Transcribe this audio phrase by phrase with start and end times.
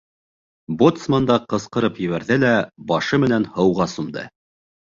[0.79, 2.57] Боцман да ҡысҡырып ебәрҙе лә
[2.93, 4.29] башы менән һыуға сумды.